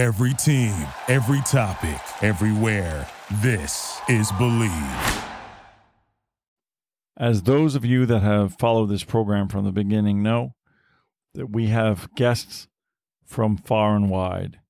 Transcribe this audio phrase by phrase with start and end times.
[0.00, 0.74] Every team,
[1.08, 3.06] every topic, everywhere.
[3.42, 5.24] This is Believe.
[7.18, 10.54] As those of you that have followed this program from the beginning know,
[11.34, 12.66] that we have guests
[13.26, 14.60] from far and wide,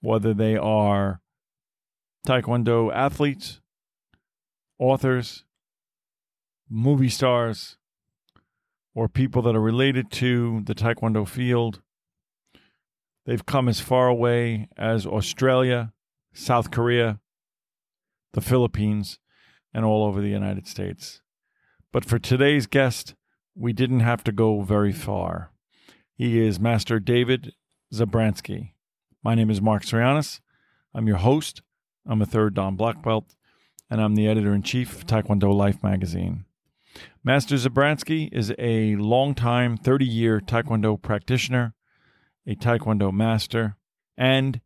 [0.00, 1.22] whether they are
[2.24, 3.60] Taekwondo athletes,
[4.78, 5.44] authors,
[6.70, 7.78] movie stars,
[8.94, 11.82] or people that are related to the Taekwondo field.
[13.28, 15.92] They've come as far away as Australia,
[16.32, 17.20] South Korea,
[18.32, 19.18] the Philippines,
[19.74, 21.20] and all over the United States.
[21.92, 23.14] But for today's guest,
[23.54, 25.50] we didn't have to go very far.
[26.14, 27.52] He is Master David
[27.92, 28.72] Zabransky.
[29.22, 30.40] My name is Mark Sorianis.
[30.94, 31.60] I'm your host.
[32.06, 33.34] I'm a third Dan black belt,
[33.90, 36.46] and I'm the editor in chief of Taekwondo Life magazine.
[37.22, 41.74] Master Zabransky is a longtime 30 year Taekwondo practitioner,
[42.46, 43.76] a Taekwondo master,
[44.16, 44.60] and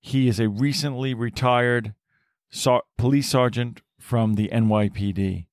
[0.00, 1.94] he is a recently retired
[2.50, 5.46] sar- police sergeant from the NYPD.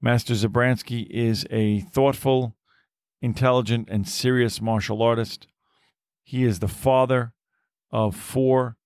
[0.00, 2.56] Master Zabransky is a thoughtful,
[3.20, 5.46] intelligent, and serious martial artist.
[6.22, 7.32] He is the father
[7.90, 8.76] of four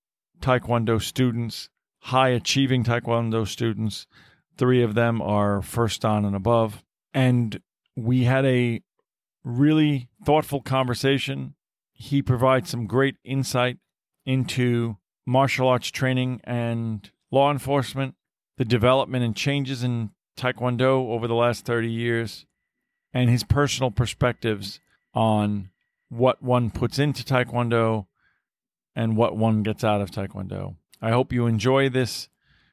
[0.40, 1.68] Taekwondo students,
[2.00, 4.06] high achieving Taekwondo students.
[4.56, 6.82] Three of them are first Dan and above.
[7.12, 7.60] And
[7.96, 8.82] we had a
[9.44, 11.54] really thoughtful conversation.
[12.02, 13.76] He provides some great insight
[14.24, 18.14] into martial arts training and law enforcement,
[18.56, 22.46] the development and changes in Taekwondo over the last 30 years,
[23.12, 24.80] and his personal perspectives
[25.12, 25.68] on
[26.08, 28.06] what one puts into Taekwondo
[28.96, 30.76] and what one gets out of Taekwondo.
[31.02, 32.30] I hope you enjoy this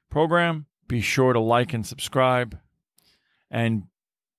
[0.09, 0.67] program.
[0.88, 2.58] Be sure to like and subscribe,
[3.52, 3.88] and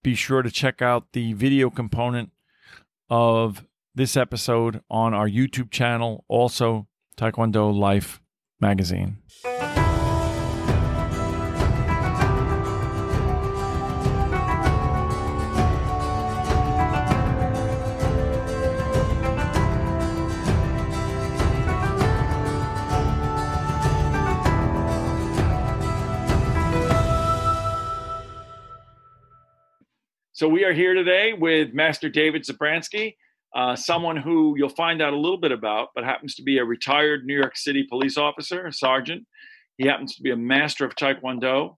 [0.02, 2.32] be sure to check out the video component
[3.10, 3.66] of
[3.98, 8.20] this episode on our YouTube channel, also Taekwondo Life
[8.60, 9.18] magazine.
[30.32, 33.16] So we are here today with Master David Zabransky,
[33.54, 36.64] uh, someone who you'll find out a little bit about, but happens to be a
[36.64, 39.26] retired New York City police officer, a sergeant.
[39.76, 41.76] He happens to be a master of Taekwondo,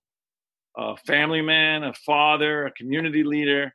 [0.77, 3.75] a family man, a father, a community leader,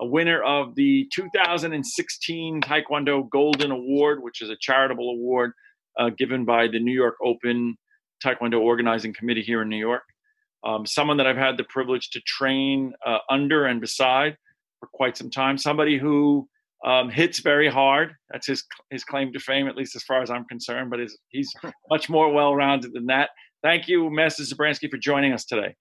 [0.00, 5.52] a winner of the 2016 Taekwondo Golden Award, which is a charitable award
[5.98, 7.76] uh, given by the New York Open
[8.24, 10.02] Taekwondo Organizing Committee here in New York
[10.64, 14.36] um, someone that I've had the privilege to train uh, under and beside
[14.78, 15.58] for quite some time.
[15.58, 16.48] Somebody who
[16.84, 18.14] um, hits very hard.
[18.30, 20.90] That's his his claim to fame, at least as far as I'm concerned.
[20.90, 21.52] But he's
[21.90, 23.30] much more well rounded than that.
[23.62, 25.74] Thank you, Master Zabransky, for joining us today.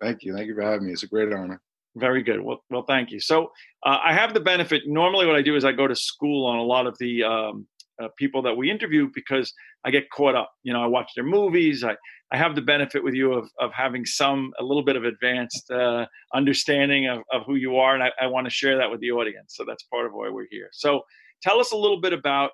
[0.00, 0.34] Thank you.
[0.34, 0.92] Thank you for having me.
[0.92, 1.60] It's a great honor.
[1.96, 2.40] Very good.
[2.40, 3.20] Well, well, thank you.
[3.20, 3.52] So
[3.86, 4.82] uh, I have the benefit.
[4.86, 7.66] Normally, what I do is I go to school on a lot of the um,
[8.02, 9.52] uh, people that we interview because
[9.84, 10.50] I get caught up.
[10.64, 11.84] You know, I watch their movies.
[11.84, 11.96] I
[12.34, 15.70] I have the benefit with you of, of having some a little bit of advanced
[15.70, 19.00] uh, understanding of, of who you are, and I, I want to share that with
[19.00, 19.54] the audience.
[19.56, 20.68] So that's part of why we're here.
[20.72, 21.02] So
[21.44, 22.50] tell us a little bit about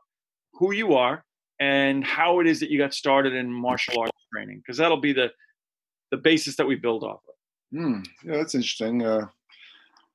[0.52, 1.24] who you are
[1.60, 5.14] and how it is that you got started in martial arts training, because that'll be
[5.14, 5.28] the
[6.10, 7.78] the basis that we build off of.
[7.78, 8.00] Hmm.
[8.22, 9.02] Yeah, that's interesting.
[9.02, 9.28] Uh,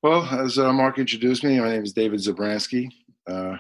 [0.04, 2.92] well, as uh, Mark introduced me, my name is David Zabransky.
[3.26, 3.58] Uh,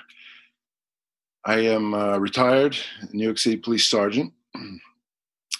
[1.45, 2.77] I am uh, retired
[3.11, 4.33] New York City police sergeant.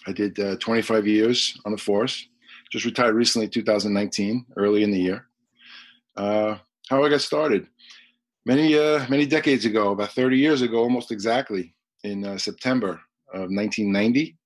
[0.08, 2.28] I did uh, 25 years on the force.
[2.72, 5.28] Just retired recently, 2019, early in the year.
[6.16, 6.58] Uh,
[6.90, 7.68] how I got started?
[8.46, 11.74] Many uh, many decades ago, about 30 years ago, almost exactly,
[12.04, 13.02] in uh, September
[13.34, 14.38] of 1990,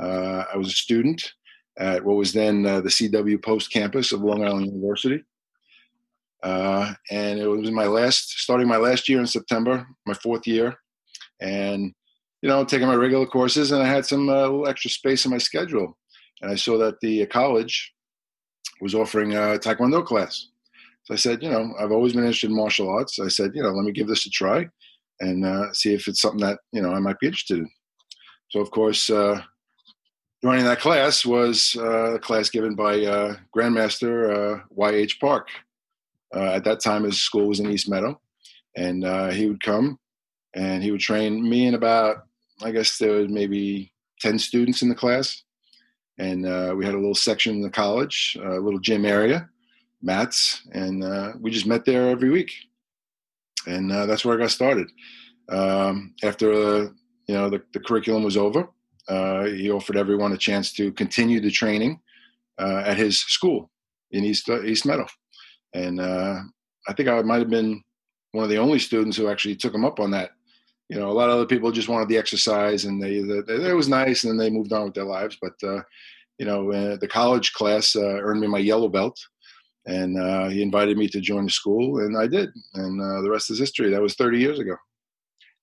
[0.00, 1.32] uh, I was a student
[1.78, 5.22] at what was then uh, the CW Post campus of Long Island University.
[6.42, 10.76] and it was my last, starting my last year in September, my fourth year,
[11.40, 11.94] and
[12.42, 15.30] you know, taking my regular courses, and I had some uh, little extra space in
[15.30, 15.96] my schedule.
[16.40, 17.92] And I saw that the college
[18.80, 20.48] was offering a Taekwondo class.
[21.04, 23.18] So I said, you know, I've always been interested in martial arts.
[23.18, 24.68] I said, you know, let me give this a try
[25.20, 27.70] and uh, see if it's something that, you know, I might be interested in.
[28.50, 29.42] So, of course, uh,
[30.42, 35.18] joining that class was uh, a class given by uh, Grandmaster Y.H.
[35.20, 35.48] Uh, Park.
[36.34, 38.20] at that time, his school was in East Meadow.
[38.76, 39.04] And
[39.34, 39.98] he would come
[40.54, 42.26] and he would train me and about
[42.62, 45.42] I guess there was maybe 10 students in the class.
[46.18, 49.48] And uh, we had a little section in the college, a little gym area,
[50.02, 52.52] mats, and uh, we just met there every week.
[53.66, 54.88] And uh, that's where I got started.
[55.48, 56.88] Um, after, uh,
[57.26, 58.68] you know, the, the curriculum was over.
[59.08, 62.00] Uh, he offered everyone a chance to continue the training
[62.58, 63.70] uh, at his school
[64.10, 65.06] in East East Meadow,
[65.74, 67.82] and I think I might have been
[68.32, 70.30] one of the only students who actually took him up on that.
[70.90, 73.76] You know, a lot of other people just wanted the exercise, and they, they it
[73.76, 75.38] was nice, and then they moved on with their lives.
[75.40, 75.82] But uh,
[76.38, 79.16] you know, uh, the college class uh, earned me my yellow belt,
[79.86, 83.30] and uh, he invited me to join the school, and I did, and uh, the
[83.30, 83.88] rest is history.
[83.90, 84.74] That was 30 years ago.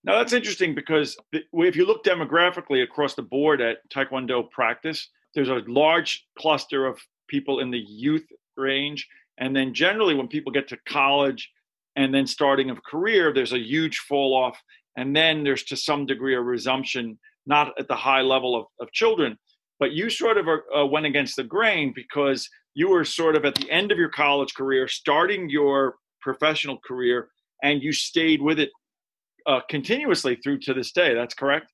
[0.05, 5.49] Now that's interesting because if you look demographically across the board at Taekwondo practice, there's
[5.49, 6.97] a large cluster of
[7.27, 8.25] people in the youth
[8.55, 9.05] range,
[9.39, 11.51] and then generally when people get to college
[11.97, 14.61] and then starting a career, there's a huge fall off,
[14.97, 18.91] and then there's to some degree a resumption, not at the high level of, of
[18.91, 19.37] children,
[19.79, 23.55] but you sort of uh, went against the grain because you were sort of at
[23.55, 27.29] the end of your college career, starting your professional career,
[27.63, 28.71] and you stayed with it
[29.45, 31.13] uh, continuously through to this day.
[31.13, 31.71] That's correct.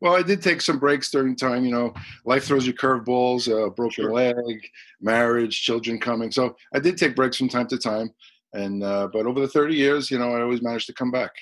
[0.00, 1.64] Well, I did take some breaks during time.
[1.64, 1.94] You know,
[2.24, 4.12] life throws you curveballs, uh, broken sure.
[4.12, 4.66] leg,
[5.00, 6.30] marriage, children coming.
[6.30, 8.10] So I did take breaks from time to time.
[8.52, 11.32] And uh, but over the 30 years, you know, I always managed to come back.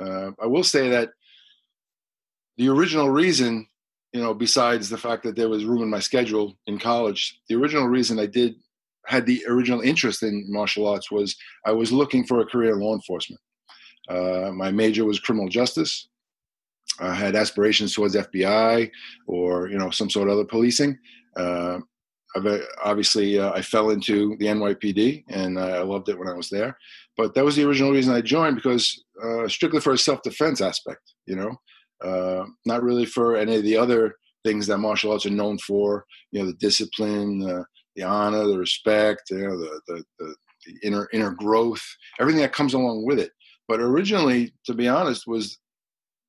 [0.00, 1.10] Uh, I will say that
[2.56, 3.66] the original reason
[4.12, 7.54] you know, besides the fact that there was room in my schedule in college, the
[7.54, 8.54] original reason I did
[9.06, 11.34] had the original interest in martial arts was
[11.66, 13.40] I was looking for a career in law enforcement.
[14.08, 16.08] Uh, my major was criminal justice.
[17.00, 18.90] I had aspirations towards FBI
[19.26, 20.98] or you know some sort of other policing.
[21.36, 21.78] Uh,
[22.84, 26.76] obviously, uh, I fell into the NYPD and I loved it when I was there.
[27.16, 31.12] But that was the original reason I joined because uh, strictly for a self-defense aspect.
[31.26, 31.56] You know,
[32.02, 36.04] uh, not really for any of the other things that martial arts are known for.
[36.30, 37.64] You know, the discipline, uh,
[37.96, 40.34] the honor, the respect, you know, the, the, the,
[40.66, 41.82] the inner inner growth,
[42.20, 43.32] everything that comes along with it.
[43.68, 45.58] But originally, to be honest, was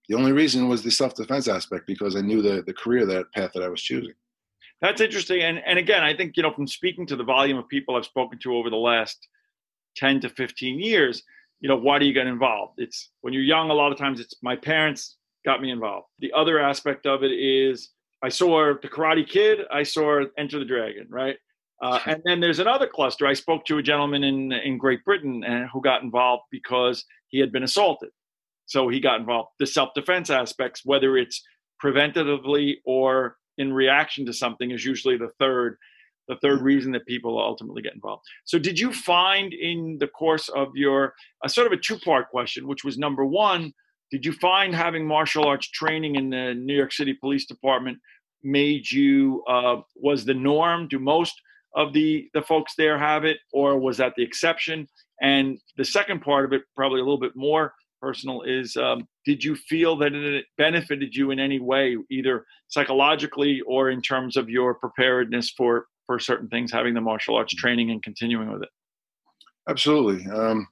[0.09, 3.31] the only reason was the self defense aspect because I knew the the career that
[3.33, 4.13] path that I was choosing.
[4.81, 7.67] That's interesting, and and again, I think you know from speaking to the volume of
[7.69, 9.27] people I've spoken to over the last
[9.95, 11.23] ten to fifteen years,
[11.59, 12.73] you know, why do you get involved?
[12.77, 13.69] It's when you're young.
[13.69, 16.07] A lot of times, it's my parents got me involved.
[16.19, 17.89] The other aspect of it is
[18.23, 21.37] I saw the Karate Kid, I saw Enter the Dragon, right?
[21.81, 23.27] Uh, and then there's another cluster.
[23.27, 27.05] I spoke to a gentleman in in Great Britain and, uh, who got involved because
[27.27, 28.09] he had been assaulted,
[28.65, 29.49] so he got involved.
[29.59, 31.43] The self defense aspects, whether it's
[31.83, 35.77] preventatively or in reaction to something, is usually the third
[36.27, 38.23] the third reason that people ultimately get involved.
[38.45, 42.29] So, did you find in the course of your a sort of a two part
[42.29, 43.73] question, which was number one,
[44.11, 47.97] did you find having martial arts training in the New York City Police Department
[48.43, 50.87] made you uh, was the norm?
[50.87, 51.33] Do most
[51.75, 54.87] of the the folks there have it, or was that the exception?
[55.21, 59.43] And the second part of it, probably a little bit more personal, is um, did
[59.43, 64.49] you feel that it benefited you in any way, either psychologically or in terms of
[64.49, 68.69] your preparedness for for certain things, having the martial arts training and continuing with it?
[69.67, 70.29] Absolutely.
[70.31, 70.67] Um,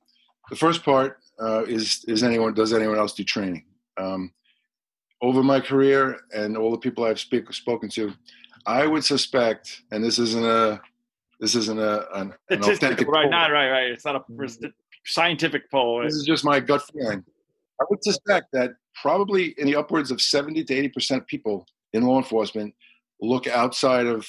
[0.50, 3.66] the first part uh, is is anyone does anyone else do training?
[3.98, 4.32] Um,
[5.22, 8.14] over my career and all the people I've speak, spoken to,
[8.66, 10.82] I would suspect, and this isn't a
[11.40, 13.32] this isn't a an, an authentic right, poll.
[13.32, 13.92] not right, right.
[13.92, 14.72] It's not a
[15.06, 16.04] scientific poll.
[16.04, 17.24] This is just my gut feeling.
[17.80, 21.66] I would suspect that probably in the upwards of seventy to eighty percent of people
[21.94, 22.74] in law enforcement
[23.20, 24.28] look outside of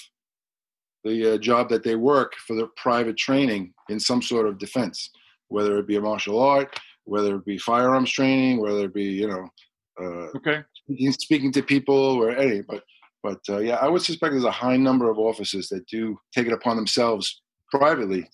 [1.04, 5.10] the uh, job that they work for their private training in some sort of defense,
[5.48, 9.28] whether it be a martial art, whether it be firearms training, whether it be you
[9.28, 9.48] know,
[10.00, 12.62] uh, okay, speaking, speaking to people or any.
[12.62, 12.82] But
[13.22, 16.46] but uh, yeah, I would suspect there's a high number of officers that do take
[16.46, 18.28] it upon themselves privately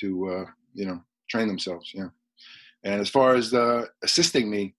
[0.00, 1.90] to uh, you know train themselves.
[1.94, 2.08] Yeah,
[2.84, 4.74] and as far as uh, assisting me,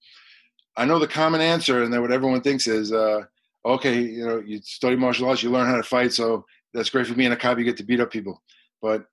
[0.76, 3.22] I know the common answer, and that what everyone thinks is, uh,
[3.66, 7.08] okay, you know, you study martial arts, you learn how to fight, so that's great
[7.08, 7.58] for me and a cop.
[7.58, 8.42] You get to beat up people,
[8.82, 9.06] but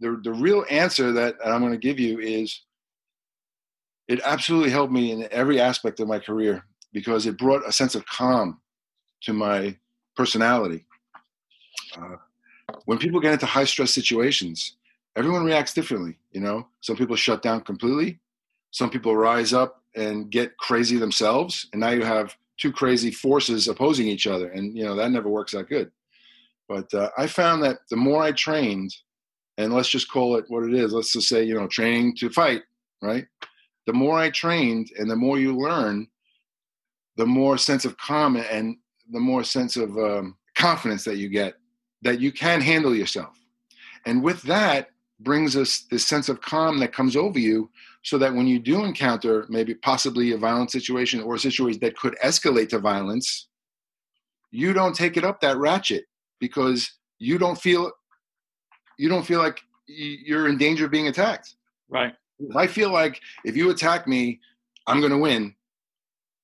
[0.00, 2.62] the the real answer that I'm going to give you is
[4.08, 7.94] it absolutely helped me in every aspect of my career because it brought a sense
[7.94, 8.60] of calm
[9.22, 9.76] to my
[10.16, 10.84] personality.
[11.96, 12.16] Uh,
[12.86, 14.76] when people get into high stress situations,
[15.16, 16.18] everyone reacts differently.
[16.32, 18.18] You know, some people shut down completely.
[18.72, 23.68] Some people rise up and get crazy themselves, and now you have two crazy forces
[23.68, 25.90] opposing each other, and you know that never works out good.
[26.70, 28.94] But uh, I found that the more I trained,
[29.58, 30.92] and let's just call it what it is.
[30.92, 32.62] Let's just say you know training to fight,
[33.02, 33.26] right?
[33.90, 36.06] the more I trained and the more you learn,
[37.16, 38.76] the more sense of calm and
[39.10, 41.54] the more sense of um, confidence that you get
[42.02, 43.36] that you can handle yourself.
[44.06, 47.68] And with that brings us this sense of calm that comes over you
[48.02, 51.98] so that when you do encounter maybe possibly a violent situation or a situation that
[51.98, 53.48] could escalate to violence,
[54.52, 56.04] you don't take it up that ratchet
[56.40, 57.92] because you don't feel
[58.98, 61.54] you don't feel like you're in danger of being attacked.
[61.88, 62.14] Right.
[62.38, 64.40] If I feel like if you attack me,
[64.86, 65.54] I'm going to win.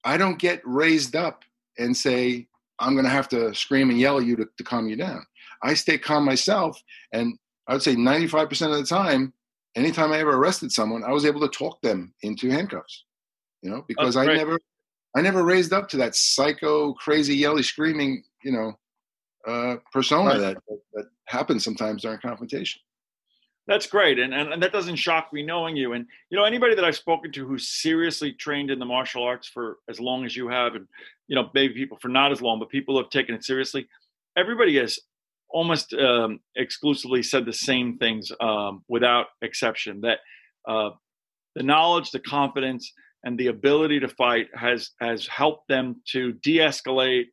[0.04, 1.42] I don't get raised up
[1.78, 2.46] and say
[2.78, 5.24] I'm going to have to scream and yell at you to, to calm you down.
[5.62, 6.80] I stay calm myself,
[7.12, 9.32] and I would say 95% of the time,
[9.74, 13.04] anytime I ever arrested someone, I was able to talk them into handcuffs.
[13.62, 14.60] You know, because I never,
[15.16, 18.78] I never raised up to that psycho, crazy, yelly, screaming, you know,
[19.46, 20.38] uh, persona right.
[20.38, 20.56] that,
[20.94, 22.80] that happens sometimes during confrontation.
[23.66, 25.92] That's great, and, and and that doesn't shock me knowing you.
[25.94, 29.48] And you know anybody that I've spoken to who's seriously trained in the martial arts
[29.48, 30.86] for as long as you have, and
[31.26, 33.88] you know maybe people for not as long, but people have taken it seriously.
[34.36, 35.00] Everybody has
[35.48, 40.00] almost um, exclusively said the same things um, without exception.
[40.02, 40.18] That
[40.68, 40.90] uh,
[41.56, 42.92] the knowledge, the confidence,
[43.24, 47.26] and the ability to fight has has helped them to de-escalate,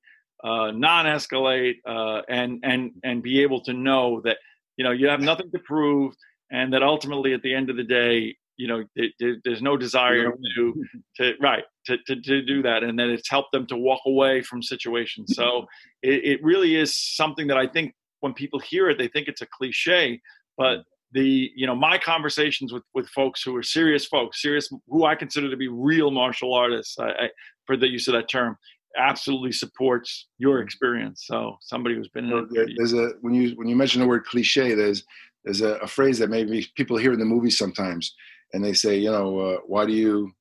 [0.43, 4.37] uh, non-escalate, uh, and and and be able to know that
[4.77, 6.13] you know you have nothing to prove
[6.51, 9.77] and that ultimately at the end of the day you know it, it, there's no
[9.77, 10.85] desire to
[11.17, 14.41] to right to, to, to do that and that it's helped them to walk away
[14.41, 15.33] from situations.
[15.35, 15.65] So
[16.01, 19.41] it, it really is something that i think when people hear it they think it's
[19.41, 20.19] a cliche
[20.57, 25.05] but the you know my conversations with with folks who are serious folks serious who
[25.05, 27.29] i consider to be real martial artists I, I,
[27.65, 28.57] for the use of that term
[28.97, 31.25] absolutely supports your experience.
[31.25, 32.69] So somebody who's been in it.
[32.77, 35.03] There's a when you when you mention the word cliche, there's
[35.43, 38.13] there's a, a phrase that maybe people hear in the movies sometimes,
[38.53, 40.31] and they say, you know, uh, why do you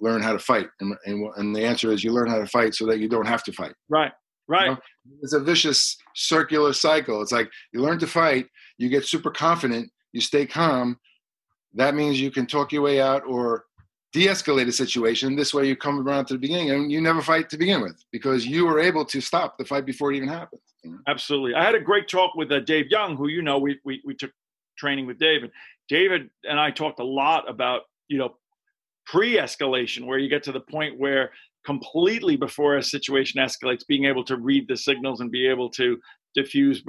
[0.00, 0.68] learn how to fight?
[0.80, 3.26] And, and, and the answer is you learn how to fight so that you don't
[3.26, 3.74] have to fight.
[3.88, 4.12] Right.
[4.48, 4.64] Right.
[4.64, 4.80] You know?
[5.22, 7.22] It's a vicious circular cycle.
[7.22, 8.46] It's like you learn to fight,
[8.78, 10.98] you get super confident, you stay calm.
[11.74, 13.64] That means you can talk your way out or
[14.12, 15.34] de-escalate a situation.
[15.36, 18.02] This way, you come around to the beginning, and you never fight to begin with
[18.12, 20.60] because you were able to stop the fight before it even happened.
[20.84, 20.98] You know?
[21.08, 21.54] Absolutely.
[21.54, 24.14] I had a great talk with uh, Dave Young, who you know we, we we
[24.14, 24.32] took
[24.78, 25.50] training with David.
[25.88, 28.36] David and I talked a lot about you know
[29.06, 31.30] pre-escalation, where you get to the point where
[31.64, 35.98] completely before a situation escalates, being able to read the signals and be able to
[36.34, 36.82] diffuse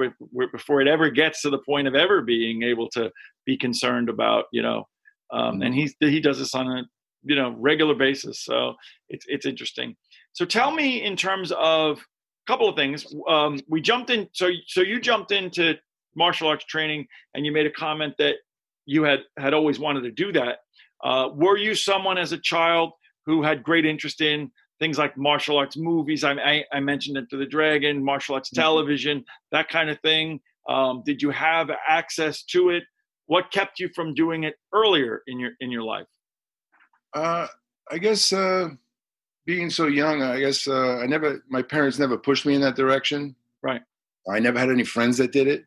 [0.52, 3.12] before it ever gets to the point of ever being able to
[3.46, 4.88] be concerned about you know
[5.34, 6.06] um, and mm-hmm.
[6.06, 6.84] he he does this on a
[7.24, 8.44] you know regular basis.
[8.44, 8.76] So
[9.10, 9.96] it's it's interesting.
[10.34, 13.06] So tell me in terms of a couple of things.
[13.28, 14.28] Um, we jumped in.
[14.34, 15.76] So so you jumped into
[16.16, 18.36] martial arts training, and you made a comment that
[18.86, 20.60] you had had always wanted to do that.
[21.04, 22.92] Uh, were you someone as a child
[23.26, 26.24] who had great interest in things like martial arts movies?
[26.24, 28.62] I, I, I mentioned Enter the Dragon, martial arts mm-hmm.
[28.62, 30.40] television, that kind of thing.
[30.70, 32.84] Um, did you have access to it?
[33.26, 36.08] What kept you from doing it earlier in your in your life?
[37.14, 37.48] Uh,
[37.92, 38.70] I guess uh,
[39.46, 42.76] being so young, I guess uh, I never, my parents never pushed me in that
[42.76, 43.36] direction.
[43.62, 43.82] Right.
[44.30, 45.66] I never had any friends that did it.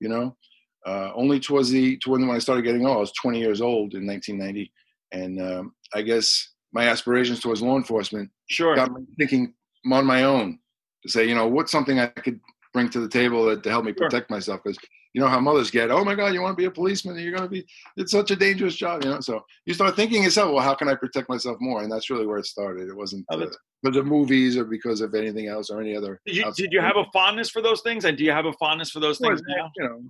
[0.00, 0.36] You know,
[0.84, 2.96] uh, only towards the toward when I started getting old.
[2.96, 4.72] I was 20 years old in 1990,
[5.12, 9.54] and um, I guess my aspirations towards law enforcement sure got me thinking
[9.90, 10.58] on my own
[11.02, 12.40] to say, you know, what's something I could
[12.72, 14.36] bring to the table that to help me protect sure.
[14.36, 14.78] myself because
[15.14, 17.30] you know how mothers get oh my god you want to be a policeman you're
[17.30, 17.64] going to be
[17.96, 19.20] it's such a dangerous job you know?
[19.20, 21.82] So you start thinking yourself well how can i protect myself more?
[21.82, 22.88] And that's really where it started.
[22.88, 26.52] It wasn't for the movies or because of anything else or any other did you,
[26.56, 28.04] did you have a fondness for those things?
[28.04, 29.70] And do you have a fondness for those things now?
[29.76, 30.02] you know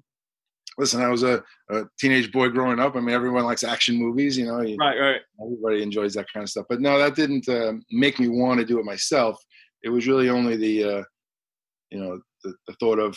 [0.79, 2.97] listen i was a, a, teenage boy growing up.
[2.97, 4.63] I mean everyone likes action movies you know?
[4.63, 5.21] You, right right.
[5.41, 6.67] Everybody enjoys that kind of stuff.
[6.69, 9.39] But no that didn't uh, make me want to do it myself.
[9.83, 11.03] It was really only the uh,
[11.91, 13.17] you know the, the thought of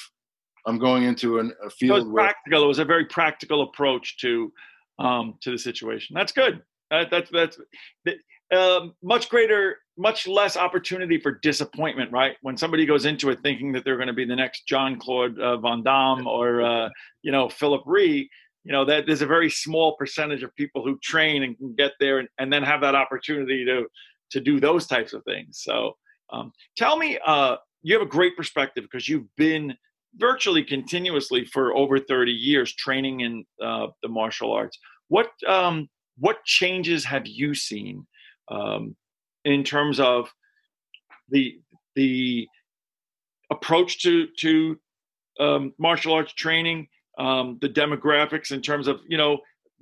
[0.67, 1.89] I'm going into an, a field.
[1.89, 2.63] So it was practical.
[2.63, 4.51] It was a very practical approach to
[5.00, 6.13] um, to the situation.
[6.13, 6.62] That's good.
[6.91, 7.57] That, that's that's
[8.51, 12.36] uh, much greater, much less opportunity for disappointment, right?
[12.41, 15.57] When somebody goes into it thinking that they're going to be the next Jean-Claude uh,
[15.57, 16.89] Van Damme or uh,
[17.24, 18.29] you know Phillip Rhee,
[18.63, 21.93] you know that there's a very small percentage of people who train and can get
[22.00, 23.86] there and, and then have that opportunity to
[24.31, 25.62] to do those types of things.
[25.63, 25.95] So
[26.31, 29.74] um, tell me, uh, you have a great perspective because you've been
[30.17, 34.77] virtually continuously for over 30 years training in uh, the martial arts.
[35.07, 38.05] What um, what changes have you seen
[38.50, 38.95] um,
[39.45, 40.29] in terms of
[41.29, 41.59] the
[41.95, 42.47] the
[43.51, 44.79] approach to to
[45.39, 49.39] um, martial arts training, um, the demographics in terms of you know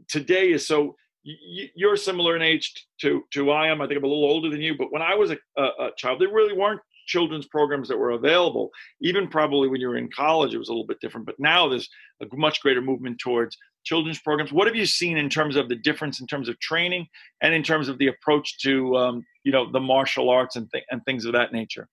[0.08, 3.82] today is so you're similar in age to to I am.
[3.82, 5.90] I think I'm a little older than you, but when I was a, a, a
[5.98, 8.70] child, there really weren't children's programs that were available.
[9.02, 11.26] Even probably when you were in college, it was a little bit different.
[11.26, 11.90] But now there's
[12.22, 14.52] a much greater movement towards children's programs.
[14.52, 17.08] What have you seen in terms of the difference in terms of training
[17.42, 20.86] and in terms of the approach to um, you know the martial arts and th-
[20.92, 21.88] and things of that nature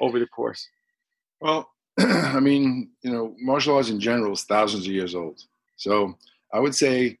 [0.00, 0.66] over the course?
[1.40, 5.40] Well, I mean, you know, martial arts in general is thousands of years old.
[5.76, 6.16] So
[6.52, 7.18] I would say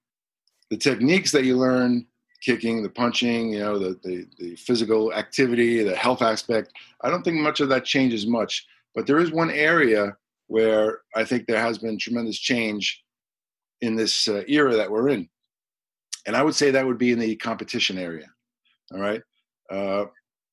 [0.70, 2.06] the techniques that you learn
[2.46, 6.72] kicking, the punching, you know, the, the, the physical activity, the health aspect,
[7.02, 8.64] I don't think much of that changes much.
[8.94, 13.02] But there is one area where I think there has been tremendous change
[13.80, 15.28] in this uh, era that we're in.
[16.24, 18.28] And I would say that would be in the competition area.
[18.92, 19.22] All right.
[19.68, 20.04] Uh,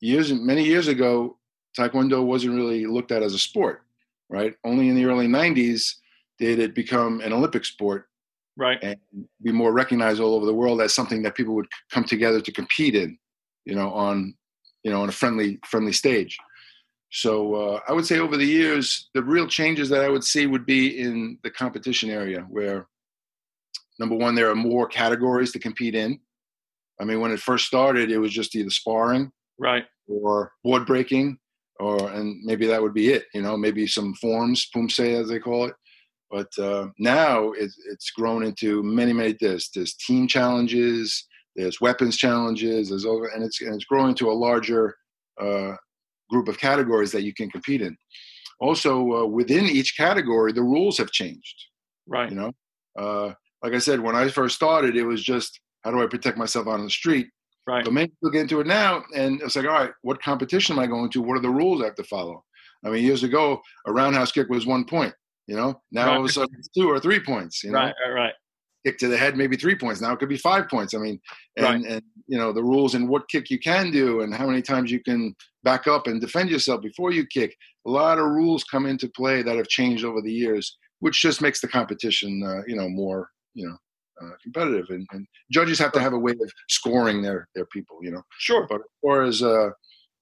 [0.01, 1.38] years many years ago,
[1.77, 3.83] Taekwondo wasn't really looked at as a sport,
[4.29, 4.55] right?
[4.63, 5.93] Only in the early 90s
[6.39, 8.07] did it become an Olympic sport
[8.57, 8.79] right.
[8.81, 8.98] and
[9.41, 12.51] be more recognized all over the world as something that people would come together to
[12.51, 13.17] compete in
[13.65, 14.33] you know on
[14.83, 16.38] you know on a friendly friendly stage.
[17.12, 20.48] So uh, i would say over the years the real changes that i would see
[20.48, 22.88] would be in the competition area where
[24.00, 26.19] number one there are more categories to compete in.
[27.00, 29.86] I mean when it first started it was just either sparring right.
[30.07, 31.38] or board breaking
[31.79, 35.39] or and maybe that would be it you know maybe some forms poomsae as they
[35.39, 35.75] call it
[36.34, 39.38] but uh, now it's, it's grown into many, many.
[39.40, 44.32] There's there's team challenges, there's weapons challenges, there's over, and it's and it's growing to
[44.32, 44.96] a larger
[45.40, 45.74] uh,
[46.32, 47.96] group of categories that you can compete in.
[48.60, 51.56] Also, uh, within each category, the rules have changed.
[52.08, 52.32] Right.
[52.32, 52.52] You know,
[52.98, 56.40] uh, like I said, when I first started, it was just how do I protect
[56.40, 57.28] myself on the street.
[57.68, 57.86] Right.
[57.86, 60.84] But many people get into it now, and it's like, all right, what competition am
[60.84, 61.22] I going to?
[61.22, 62.44] What are the rules I have to follow?
[62.84, 65.13] I mean, years ago, a roundhouse kick was one point.
[65.47, 66.13] You know, now right.
[66.13, 67.63] all of a sudden it's two or three points.
[67.63, 68.33] You know, right, right, right.
[68.85, 70.01] Kick to the head, maybe three points.
[70.01, 70.93] Now it could be five points.
[70.93, 71.19] I mean,
[71.57, 71.85] and, right.
[71.85, 74.91] and you know the rules and what kick you can do and how many times
[74.91, 77.55] you can back up and defend yourself before you kick.
[77.85, 81.41] A lot of rules come into play that have changed over the years, which just
[81.41, 83.77] makes the competition, uh, you know, more, you know,
[84.21, 84.85] uh, competitive.
[84.89, 88.21] And, and, judges have to have a way of scoring their their people, you know.
[88.39, 88.65] Sure.
[88.69, 89.69] But as far as uh,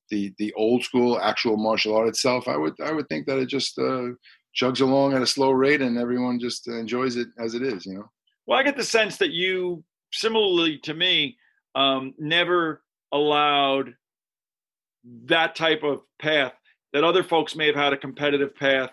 [0.10, 3.48] the the old school actual martial art itself, I would I would think that it
[3.48, 4.10] just uh,
[4.56, 7.96] chugs along at a slow rate and everyone just enjoys it as it is you
[7.96, 8.10] know?
[8.46, 11.38] Well i get the sense that you similarly to me
[11.74, 12.84] um, never
[13.14, 13.94] allowed
[15.26, 16.54] that type of path
[16.94, 18.92] that other folks may have had a competitive path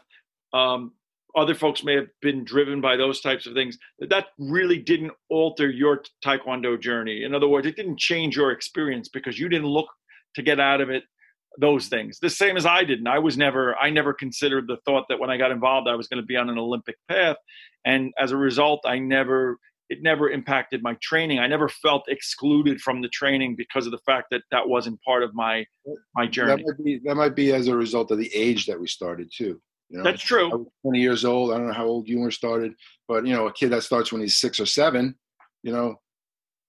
[0.53, 0.93] um,
[1.37, 5.13] other folks may have been driven by those types of things that that really didn't
[5.29, 7.25] alter your taekwondo journey.
[7.25, 9.89] In other words it didn't change your experience because you didn't look
[10.35, 11.05] to get out of it
[11.59, 12.19] those things.
[12.21, 13.07] The same as i didn't.
[13.07, 16.09] I was never i never considered the thought that when i got involved i was
[16.09, 17.37] going to be on an olympic path.
[17.85, 19.59] And as a result i never
[19.91, 21.39] it never impacted my training.
[21.39, 25.23] I never felt excluded from the training because of the fact that that wasn't part
[25.23, 25.65] of my
[26.15, 26.63] my journey.
[26.63, 29.33] that might be, that might be as a result of the age that we started
[29.35, 29.61] too.
[29.89, 30.53] You know, that's true.
[30.53, 31.53] I was 20 years old.
[31.53, 32.75] I don't know how old you were started
[33.09, 35.17] but you know a kid that starts when he's six or seven
[35.63, 35.97] you know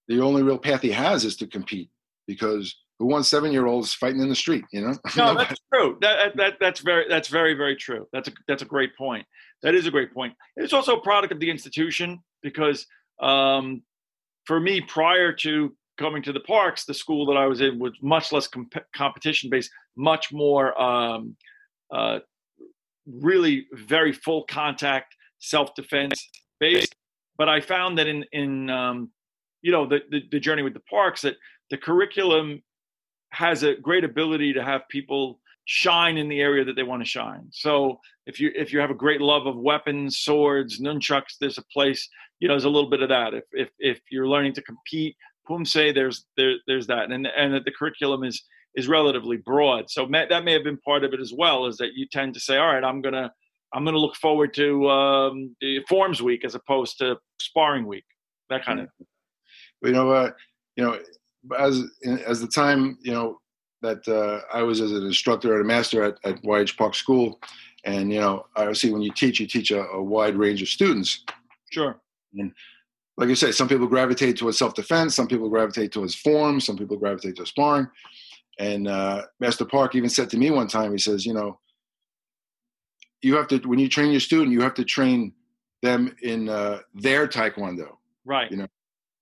[0.08, 1.90] the only real path he has is to compete
[2.26, 4.94] because who wants seven year olds fighting in the street you know?
[5.16, 5.98] No that's true.
[6.02, 8.06] That, that that's very that's very very true.
[8.12, 9.26] That's a that's a great point.
[9.62, 10.34] That is a great point.
[10.56, 12.86] It's also a product of the institution because
[13.20, 13.82] um,
[14.44, 17.92] for me prior to coming to the parks the school that i was in was
[18.00, 21.36] much less comp- competition based much more um,
[21.92, 22.20] uh,
[23.06, 26.94] really very full contact self-defense based.
[27.36, 29.10] But i found that in in um,
[29.62, 31.36] you know the, the, the journey with the parks that
[31.70, 32.62] the curriculum
[33.30, 37.08] has a great ability to have people shine in the area that they want to
[37.08, 37.46] shine.
[37.52, 41.64] So if you if you have a great love of weapons, swords, nunchucks, there's a
[41.72, 42.08] place.
[42.40, 43.34] You know, there's a little bit of that.
[43.34, 45.16] If if if you're learning to compete,
[45.48, 48.42] poomsae, there's there there's that, and and that the curriculum is
[48.74, 49.90] is relatively broad.
[49.90, 51.66] So that may have been part of it as well.
[51.66, 53.32] Is that you tend to say, all right, I'm gonna
[53.72, 55.56] I'm gonna look forward to um,
[55.88, 58.04] forms week as opposed to sparring week,
[58.48, 58.88] that kind of.
[59.82, 60.30] You know, uh,
[60.76, 60.98] you know,
[61.58, 61.82] as
[62.26, 63.40] as the time you know
[63.82, 67.40] that uh, I was as an instructor and a master at, at YH Park School,
[67.84, 71.24] and you know, obviously when you teach, you teach a, a wide range of students.
[71.70, 72.00] Sure.
[72.34, 72.52] And
[73.16, 76.96] like you say, some people gravitate towards self-defense, some people gravitate towards form, some people
[76.96, 77.88] gravitate towards sparring.
[78.58, 81.58] And uh, Master Park even said to me one time, he says, you know,
[83.22, 85.32] you have to when you train your student, you have to train
[85.82, 87.96] them in uh, their taekwondo.
[88.24, 88.50] Right.
[88.50, 88.68] You know,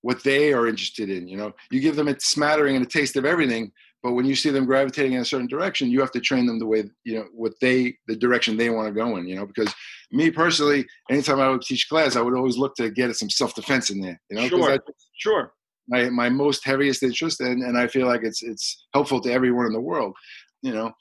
[0.01, 1.27] what they are interested in.
[1.27, 4.35] You know, you give them a smattering and a taste of everything, but when you
[4.35, 7.15] see them gravitating in a certain direction, you have to train them the way you
[7.15, 9.27] know what they the direction they want to go in.
[9.27, 9.73] You know, because
[10.11, 13.55] me personally, anytime I would teach class, I would always look to get some self
[13.55, 14.19] defense in there.
[14.29, 14.79] You know, sure, I,
[15.17, 15.53] sure.
[15.87, 19.65] My my most heaviest interest, and and I feel like it's it's helpful to everyone
[19.65, 20.15] in the world.
[20.61, 20.93] You know,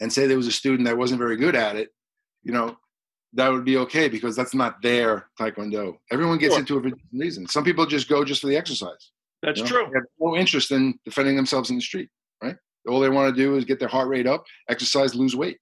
[0.00, 1.90] and say there was a student that wasn't very good at it,
[2.42, 2.76] you know,
[3.34, 5.96] that would be okay because that's not their taekwondo.
[6.10, 6.60] Everyone gets Sure.
[6.60, 7.52] into it for different reasons.
[7.52, 9.10] Some people just go just for the exercise.
[9.42, 9.70] That's you know?
[9.70, 9.86] true.
[9.92, 12.08] They have no interest in defending themselves in the street,
[12.42, 12.56] right?
[12.88, 15.58] All they want to do is get their heart rate up, exercise, lose weight.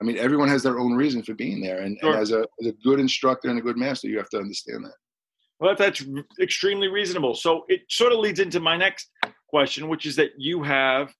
[0.00, 2.12] I mean, everyone has their own reason for being there, and, Sure.
[2.12, 4.84] and as a as a good instructor and a good master, you have to understand
[4.84, 4.94] that.
[5.58, 6.02] Well, that's
[6.40, 7.34] extremely reasonable.
[7.34, 9.10] So it sort of leads into my next
[9.48, 11.12] question, which is that you have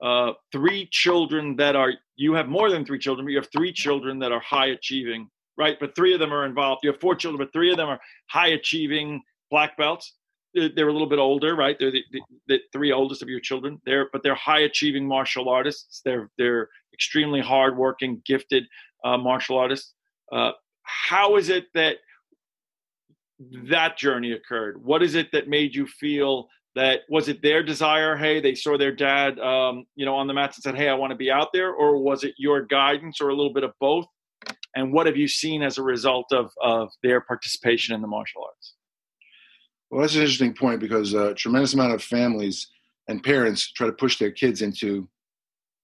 [0.00, 3.72] uh, three children that are, you have more than three children, but you have three
[3.72, 5.76] children that are high achieving, right?
[5.78, 6.80] But three of them are involved.
[6.84, 10.14] You have four children, but three of them are high achieving black belts.
[10.54, 11.76] They're, a little bit older, right?
[11.78, 13.80] They're the, the, the three oldest of your children.
[13.84, 16.00] They're, but they're high achieving martial artists.
[16.04, 18.64] They're, they're extremely hardworking, gifted
[19.04, 19.92] uh, martial artists.
[20.32, 21.96] Uh, how is it that
[23.68, 24.82] that journey occurred?
[24.82, 28.16] What is it that made you feel that was it their desire?
[28.16, 30.94] Hey, they saw their dad, um, you know, on the mats and said, "Hey, I
[30.94, 33.72] want to be out there," or was it your guidance, or a little bit of
[33.80, 34.06] both?
[34.76, 38.42] And what have you seen as a result of of their participation in the martial
[38.44, 38.74] arts?
[39.90, 42.68] Well, that's an interesting point because a tremendous amount of families
[43.08, 45.08] and parents try to push their kids into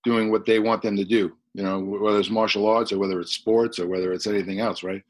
[0.05, 1.35] doing what they want them to do.
[1.55, 4.83] You know, whether it's martial arts or whether it's sports or whether it's anything else,
[4.83, 5.03] right?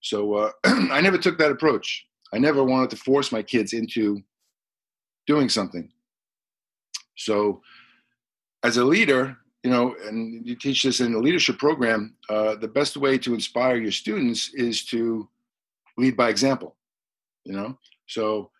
[0.00, 2.04] So uh, I never took that approach.
[2.34, 4.22] I never wanted to force my kids into
[5.26, 5.90] doing something.
[7.16, 7.62] So,
[8.64, 12.68] as a leader, you know, and you teach this in the leadership program, uh, the
[12.68, 15.28] best way to inspire your students is to
[15.96, 16.76] lead by example.
[17.44, 18.50] You know, so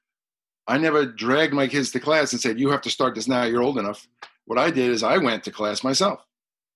[0.67, 3.45] I never dragged my kids to class and said, "You have to start this now.
[3.45, 4.07] You're old enough."
[4.47, 6.21] What I did is I went to class myself,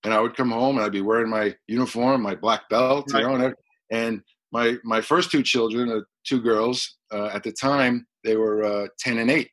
[0.05, 3.23] and I would come home and I'd be wearing my uniform, my black belt, Right.
[3.23, 3.53] you know,
[3.91, 8.63] and, my my first two children, uh, two girls, uh, at the time they were
[8.65, 9.51] uh, ten and eight,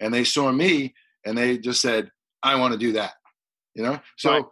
[0.00, 0.94] and they saw me
[1.24, 2.10] and they just said,
[2.42, 3.14] "I want to do that,"
[3.78, 3.98] you know.
[4.16, 4.44] So Right.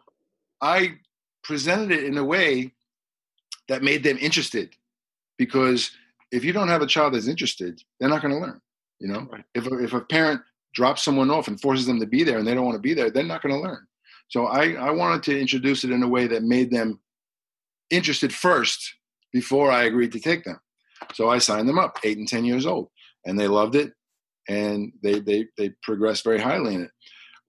[0.63, 0.99] I
[1.43, 2.73] presented it in a way
[3.69, 4.75] that made them interested,
[5.37, 5.91] because
[6.31, 8.61] if you don't have a child that's interested, they're not going to learn.
[9.01, 9.45] You know, Right.
[9.55, 10.41] if a, if a parent
[10.73, 12.95] drops someone off and forces them to be there and they don't want to be
[12.95, 13.87] there, they're not going to learn.
[14.29, 17.01] So I, I wanted to introduce it in a way that made them
[17.91, 18.95] interested first
[19.33, 20.61] before I agreed to take them.
[21.15, 22.89] So I signed them up, eight and ten years old,
[23.25, 23.93] and they loved it,
[24.49, 26.91] and they they they progressed very highly in it.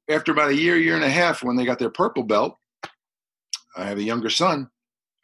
[0.10, 2.58] After about a year, year and a half, when they got their purple belt,
[3.76, 4.70] I have a younger son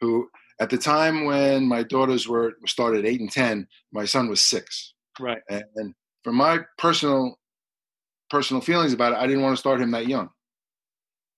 [0.00, 0.28] who,
[0.60, 4.94] at the time when my daughters were started eight and ten, my son was six.
[5.18, 5.40] Right.
[5.48, 7.38] And, and from my personal
[8.30, 10.28] personal feelings about it, I didn't want to start him that young.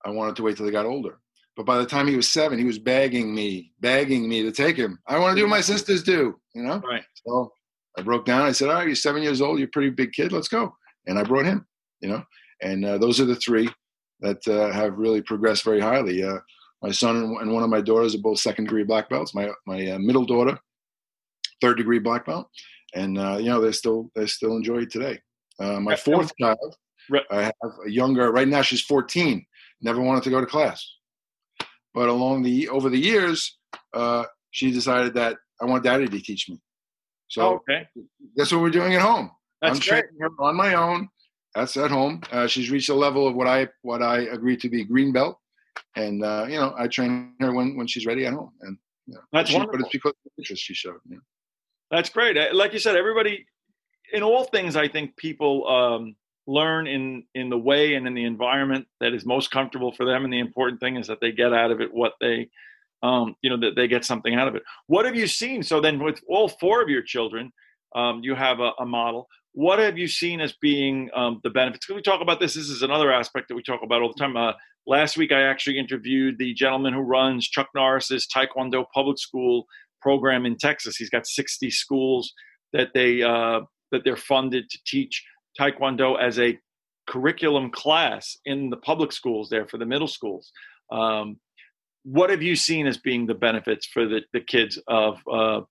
[0.05, 1.19] I wanted to wait till he got older.
[1.57, 4.77] But by the time he was seven, he was begging me, begging me to take
[4.77, 4.99] him.
[5.07, 5.73] I want to do what my mm-hmm.
[5.73, 6.83] sisters do, you know?
[6.87, 7.03] Right.
[7.27, 7.53] So
[7.99, 8.43] I broke down.
[8.43, 9.59] I said, All right, you're seven years old.
[9.59, 10.33] You're a pretty big kid.
[10.33, 10.77] Let's go.
[11.07, 11.67] And I brought him,
[12.01, 12.23] you know?
[12.63, 13.69] And uh, those are the three
[14.21, 16.23] that uh, have really progressed very highly.
[16.23, 16.39] Uh,
[16.83, 19.35] my son and one of my daughters are both second degree black belts.
[19.35, 20.59] My, my uh, middle daughter,
[21.61, 22.49] third degree black belt.
[22.95, 25.21] And, uh, you know, they still, they still enjoy it today.
[25.59, 26.77] Uh, my fourth child,
[27.31, 27.53] I have
[27.87, 29.45] a younger, right now she's 14,
[29.83, 30.87] never wanted to go to class.
[31.95, 33.59] But along the, over the years,
[33.95, 36.61] uh, she decided that I want daddy to teach me.
[37.29, 37.87] So Oh, okay.
[38.37, 39.31] that's what we're doing at home.
[39.61, 40.05] That's I'm great.
[40.05, 41.09] training her on my own.
[41.57, 42.21] That's at home.
[42.31, 45.39] Uh, she's reached a level of what I what I agreed to be green belt,
[45.97, 48.53] and uh, you know I train her when when she's ready at home.
[48.61, 51.01] And you know, That's she, but it's because of the interest she showed.
[51.09, 51.23] You know?
[51.91, 52.37] That's great.
[52.37, 53.47] Uh, Like you said, everybody,
[54.13, 56.17] in all things, I think people um,
[56.47, 60.25] learn in in the way and in the environment that is most comfortable for them.
[60.25, 62.51] And the important thing is that they get out of it what they,
[63.03, 64.63] um, you know, that they get something out of it.
[64.89, 65.63] What have you seen?
[65.63, 67.51] So then, with all four of your children,
[67.95, 69.27] um, you have a, a model.
[69.57, 71.87] What have you seen as being um, the benefits?
[71.87, 72.53] Can we talk about this?
[72.53, 74.37] This is another aspect that we talk about all the time.
[74.37, 74.53] Uh,
[74.87, 79.65] last week, I actually interviewed the gentleman who runs Chuck Norris's Taekwondo public school
[80.03, 80.99] program in Texas.
[80.99, 82.35] He's got 60 schools
[82.75, 83.61] that they uh,
[83.93, 85.25] that they're funded to teach
[85.59, 86.59] Taekwondo as a
[87.07, 90.53] curriculum class in the public schools there for the middle schools.
[90.93, 91.39] Um,
[92.03, 95.63] what have you seen as being the benefits for the, the kids of uh,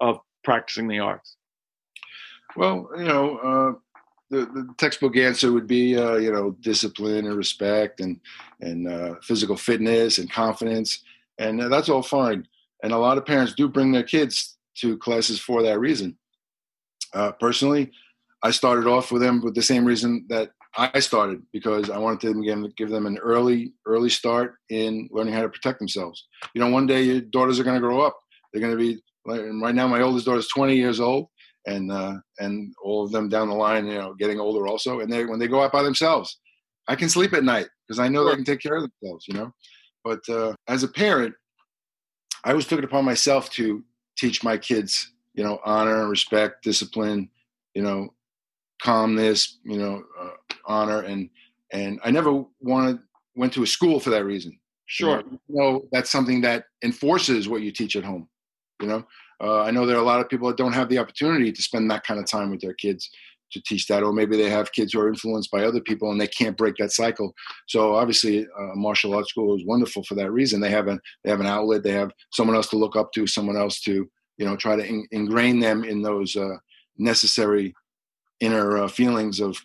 [0.00, 1.37] of practicing the arts?
[2.58, 3.72] Well, you know, uh,
[4.30, 8.18] the, the textbook answer would be, uh, you know, discipline and respect and
[8.60, 11.04] and uh, physical fitness and confidence,
[11.38, 12.48] and uh, that's all fine.
[12.82, 16.18] And a lot of parents do bring their kids to classes for that reason.
[17.14, 17.92] Uh, personally,
[18.42, 22.20] I started off with them with the same reason that I started because I wanted
[22.22, 26.26] to give, them an early early start in learning how to protect themselves.
[26.54, 28.18] You know, one day your daughters are going to grow up.
[28.52, 29.86] They're going to be right now.
[29.86, 31.28] My oldest daughter is 20 years old
[31.66, 35.00] and uh, and all of them down the line, you know, getting older also.
[35.00, 36.38] And they when they go out by themselves,
[36.88, 38.30] I can sleep at night because I know Sure.
[38.30, 39.52] they can take care of themselves, you know.
[40.04, 41.34] But uh, as a parent,
[42.44, 43.84] I always took it upon myself to
[44.16, 47.28] teach my kids, you know, honor, and respect, discipline,
[47.74, 48.08] you know,
[48.82, 50.30] calmness, you know, uh,
[50.66, 51.28] honor, and
[51.72, 53.00] and I never wanted
[53.34, 54.58] went to a school for that reason.
[54.86, 55.22] Sure.
[55.28, 58.28] You know, that's something that enforces what you teach at home.
[58.80, 59.06] You know,
[59.40, 61.62] uh, I know there are a lot of people that don't have the opportunity to
[61.62, 63.08] spend that kind of time with their kids
[63.52, 66.20] to teach that, or maybe they have kids who are influenced by other people and
[66.20, 67.32] they can't break that cycle.
[67.66, 70.60] So obviously, uh, martial arts school is wonderful for that reason.
[70.60, 71.82] They have a they have an outlet.
[71.82, 74.84] They have someone else to look up to, someone else to you know try to
[74.84, 76.56] in, ingrain them in those uh,
[76.98, 77.74] necessary
[78.40, 79.56] inner uh, feelings of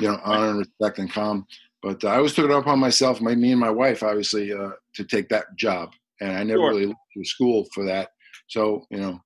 [0.00, 1.46] you know honor and respect and calm.
[1.82, 4.70] But uh, I always took it upon myself, my me and my wife, obviously, uh,
[4.94, 6.70] to take that job, and I never Sure.
[6.70, 8.10] really looked to school for that.
[8.48, 9.20] So you know,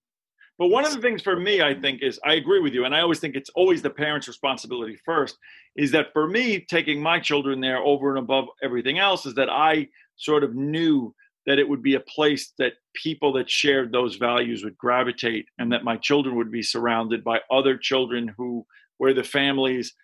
[0.59, 2.95] But one of the things for me, I think, is I agree with you, and
[2.95, 5.39] I always think it's always the parents' responsibility first.
[5.77, 9.49] Is that for me, taking my children there over and above everything else, is that
[9.51, 11.15] I sort of knew
[11.47, 15.73] that it would be a place that people that shared those values would gravitate, and
[15.73, 18.65] that my children would be surrounded by other children who,
[18.99, 19.95] where the families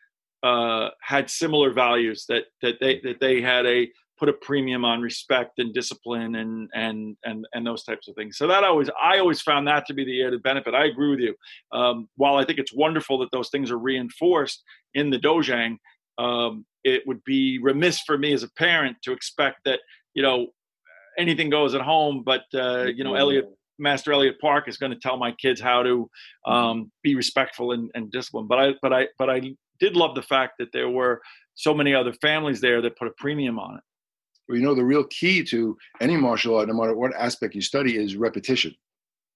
[0.42, 5.00] uh, had similar values, that that they that they had a put a premium on
[5.00, 8.36] respect and discipline and and and and those types of things.
[8.36, 10.74] So that always I always found that to be the added benefit.
[10.74, 11.34] I agree with you.
[11.72, 14.62] Um, while I think it's wonderful that those things are reinforced
[14.94, 15.76] in the dojang,
[16.18, 19.80] um, it would be remiss for me as a parent to expect that
[20.14, 20.48] you know
[21.18, 23.50] anything goes at home, but uh, you know Elliot.
[23.80, 26.10] Master Elliot Park is going to tell my kids how to
[26.46, 28.48] um, be respectful and, and disciplined.
[28.48, 31.20] But I, but I, but I did love the fact that there were
[31.54, 33.82] so many other families there that put a premium on it.
[34.48, 37.60] Well, you know, the real key to any martial art, no matter what aspect you
[37.60, 38.74] study, is repetition.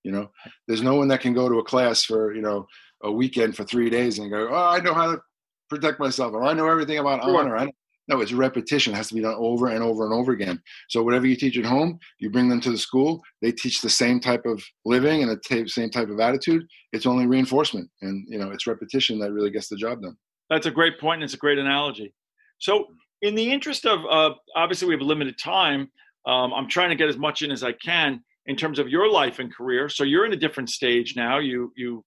[0.03, 0.31] You know,
[0.67, 2.67] there's no one that can go to a class for you know
[3.03, 5.21] a weekend for three days and go, oh, I know how to
[5.69, 7.57] protect myself, or I know everything about honor.
[7.57, 7.73] I know.
[8.09, 8.93] No, it's repetition.
[8.93, 10.61] It has to be done over and over and over again.
[10.89, 13.23] So whatever you teach at home, you bring them to the school.
[13.41, 16.67] They teach the same type of living and the same type of attitude.
[16.93, 20.17] It's only reinforcement, and you know, it's repetition that really gets the job done.
[20.51, 22.13] That's a great point, and it's a great analogy.
[22.59, 22.87] So,
[23.23, 25.91] in the interest of uh, obviously we have limited time,
[26.27, 29.09] um, I'm trying to get as much in as I can in terms of your
[29.09, 29.89] life and career.
[29.89, 31.39] So you're in a different stage now.
[31.39, 32.05] You you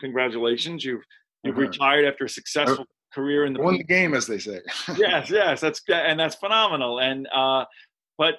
[0.00, 1.04] congratulations, you've
[1.44, 1.68] you've Uh-huh.
[1.68, 4.60] retired after a successful career in the Won the game, as they say.
[4.96, 6.98] yes, yes, that's and that's phenomenal.
[7.00, 7.64] And uh,
[8.18, 8.36] but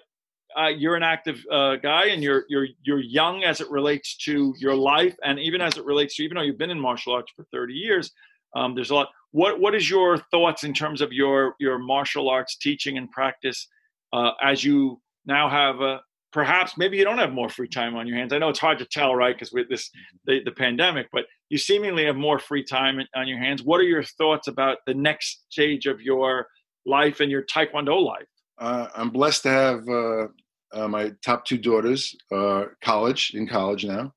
[0.57, 4.53] uh, you're an active uh, guy, and you're you're you're young as it relates to
[4.57, 7.31] your life, and even as it relates to even though you've been in martial arts
[7.35, 8.11] for 30 years,
[8.55, 9.09] um, there's a lot.
[9.31, 13.67] What what is your thoughts in terms of your your martial arts teaching and practice
[14.13, 18.07] uh, as you now have a perhaps maybe you don't have more free time on
[18.07, 18.33] your hands.
[18.33, 19.33] I know it's hard to tell, right?
[19.33, 19.89] Because with this
[20.25, 23.63] the, the pandemic, but you seemingly have more free time on your hands.
[23.63, 26.47] What are your thoughts about the next stage of your
[26.85, 28.27] life and your Taekwondo life?
[28.57, 30.27] Uh, I'm blessed to have uh,
[30.73, 34.13] uh, my top two daughters, uh, college in college now,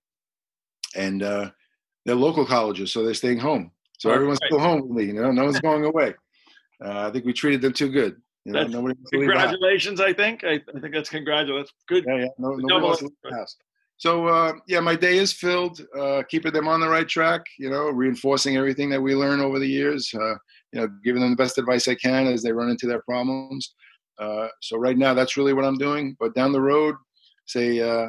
[0.97, 1.51] and uh,
[2.05, 3.71] they're local colleges, so they're staying home.
[3.99, 4.49] So everyone's great.
[4.49, 5.05] still home with me.
[5.05, 6.15] You know, no one's going away.
[6.85, 8.17] Uh, I think we treated them too good.
[8.45, 9.51] You know, nobody wants to leave the house.
[9.51, 10.45] Congratulations, I think.
[10.45, 11.73] I, I think that's congratulations.
[11.89, 12.05] Good.
[12.07, 12.29] Yeah, yeah.
[12.39, 13.57] No, nobody double wants to leave the house.
[13.99, 17.43] So uh, yeah, my day is filled, uh, keeping them on the right track.
[17.59, 20.11] You know, reinforcing everything that we learn over the years.
[20.15, 20.35] Uh,
[20.73, 23.75] you know, giving them the best advice I can as they run into their problems.
[24.19, 26.17] Uh, so right now, that's really what I'm doing.
[26.21, 26.95] But down the road,
[27.47, 28.09] say uh,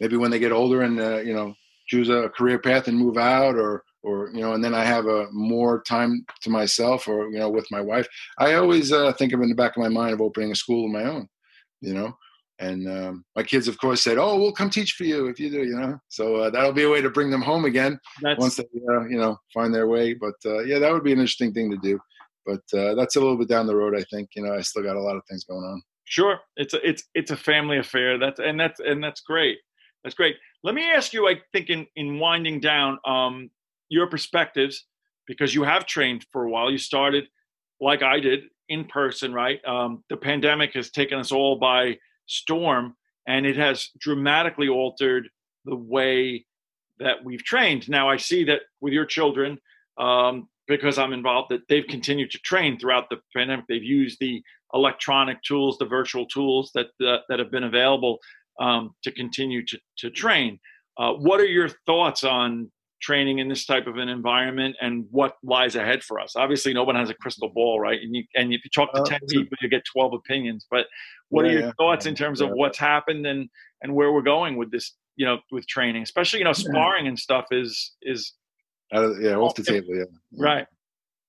[0.00, 1.54] maybe when they get older and uh, you know
[1.86, 5.06] choose a career path and move out, or or you know, and then I have
[5.06, 8.06] a more time to myself, or you know, with my wife.
[8.38, 10.86] I always uh, think of in the back of my mind of opening a school
[10.86, 11.28] of my own.
[11.80, 12.16] You know,
[12.58, 15.50] and um, my kids, of course, said, "Oh, we'll come teach for you if you
[15.50, 18.40] do." You know, so uh, that'll be a way to bring them home again That's
[18.40, 20.14] once they, uh, you know, find their way.
[20.14, 21.98] But uh, yeah, that would be an interesting thing to do.
[22.46, 23.98] But uh, that's a little bit down the road.
[23.98, 25.82] I think you know, I still got a lot of things going on.
[26.04, 28.18] Sure, it's a it's it's a family affair.
[28.18, 29.58] That's and that's and that's great.
[30.04, 30.36] That's great.
[30.62, 31.28] Let me ask you.
[31.28, 33.50] I think in in winding down, um,
[33.88, 34.84] your perspectives
[35.26, 36.70] because you have trained for a while.
[36.70, 37.24] You started
[37.80, 39.60] like I did in person, right?
[39.64, 42.94] Um, the pandemic has taken us all by storm,
[43.26, 45.28] and it has dramatically altered
[45.64, 46.46] the way
[46.98, 47.88] that we've trained.
[47.88, 49.58] Now I see that with your children.
[49.98, 53.66] Um, because I'm involved, that they've continued to train throughout the pandemic.
[53.68, 54.42] They've used the
[54.74, 58.18] electronic tools, the virtual tools that that, that have been available
[58.60, 60.58] um, to continue to to train.
[60.98, 62.70] Uh, what are your thoughts on
[63.00, 66.36] training in this type of an environment and what lies ahead for us?
[66.36, 68.00] Obviously, no one has a crystal ball, right?
[68.00, 70.66] And you and if you talk to Uh, ten people, you get twelve opinions.
[70.70, 70.86] But
[71.28, 71.72] what are Yeah, your yeah.
[71.78, 73.48] thoughts in terms of what's happened and
[73.82, 74.94] and where we're going with this?
[75.18, 78.34] You know, with training, especially you know, sparring and stuff is is
[78.92, 79.96] of, yeah, off the table.
[79.96, 80.04] Yeah.
[80.36, 80.66] right.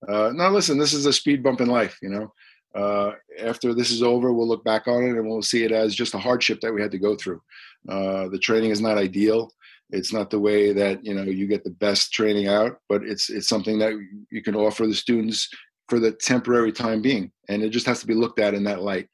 [0.07, 1.97] Uh, no, listen, this is a speed bump in life.
[2.01, 2.33] You know,
[2.75, 5.95] uh, after this is over, we'll look back on it and we'll see it as
[5.95, 7.41] just a hardship that we had to go through.
[7.87, 9.49] Uh, the training is not ideal.
[9.89, 13.29] It's not the way that you know you get the best training out, but it's
[13.29, 13.93] it's something that
[14.29, 15.47] you can offer the students
[15.87, 18.81] for the temporary time being, and it just has to be looked at in that
[18.81, 19.07] light.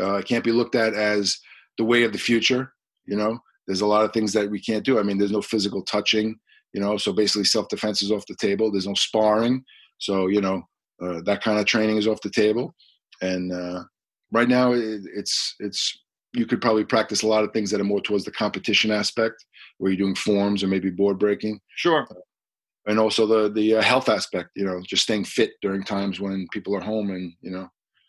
[0.00, 1.38] Uh, it can't be looked at as
[1.76, 2.72] the way of the future.
[3.04, 4.98] You know, there's a lot of things that we can't do.
[4.98, 6.36] I mean, there's no physical touching.
[6.72, 8.72] You know, so basically self defense is off the table.
[8.72, 9.64] There's no sparring.
[9.98, 10.62] So you know,
[11.02, 12.74] uh, that kind of training is off the table.
[13.20, 13.84] And uh,
[14.32, 16.03] right now, it, it's it's
[16.34, 19.44] you could probably practice a lot of things that are more towards the competition aspect,
[19.78, 21.60] where you're doing forms or maybe board breaking.
[21.76, 22.06] Sure.
[22.86, 26.46] And also the the uh, health aspect, you know, just staying fit during times when
[26.52, 27.68] people are home, and you know.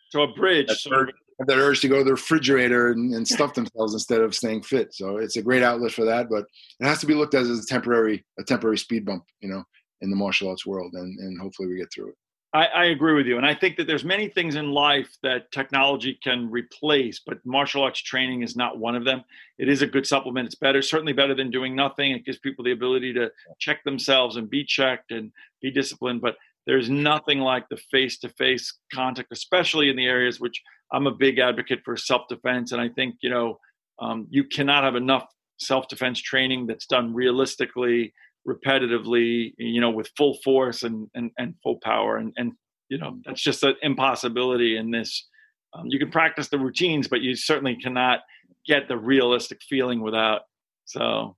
[0.10, 0.68] So a bridge.
[0.68, 4.36] That, urge, that urge to go to the refrigerator and, and stuff themselves instead of
[4.36, 4.94] staying fit.
[4.94, 6.46] So it's a great outlet for that, but
[6.80, 9.64] it has to be looked at as a temporary a temporary speed bump, you know,
[10.02, 12.16] in the martial arts world, and and hopefully we get through it.
[12.56, 15.52] I, I, agree with you, and I think that there's many things in life that
[15.52, 19.26] technology can replace, but martial arts training is not one of them.
[19.58, 20.46] It is a good supplement.
[20.46, 22.12] It's better, certainly better than doing nothing.
[22.12, 26.22] It gives people the ability to check themselves and be checked and be disciplined.
[26.22, 30.62] But there's nothing like the face-to-face contact, especially in the areas which
[30.94, 33.60] I'm a big advocate for self-defense, and I think you know
[34.00, 38.14] um, you cannot have enough self-defense training that's done realistically
[38.48, 42.54] repetitively, you know, with full force and and, and full power, and and
[42.90, 45.28] you know that's just an impossibility in this.
[45.74, 48.22] Um, you can practice the routines, but you certainly cannot
[48.66, 50.42] get the realistic feeling without.
[50.86, 51.36] So,